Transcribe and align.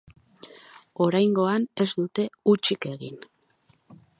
Oraingoan 1.07 1.67
ez 1.85 1.89
dute 1.91 2.27
hutsik 2.53 2.89
egin. 2.95 3.21